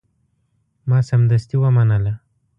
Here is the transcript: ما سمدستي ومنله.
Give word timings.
ما 0.89 0.99
سمدستي 1.09 1.55
ومنله. 1.61 2.13